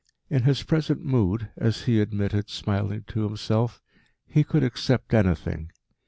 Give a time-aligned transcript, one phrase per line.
[0.31, 3.83] In his present mood, as he admitted, smiling to himself,
[4.25, 5.69] he could accept anything.